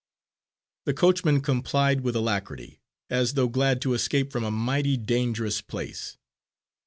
[0.85, 6.17] The coachman complied with alacrity, as though glad to escape from a mighty dangerous place.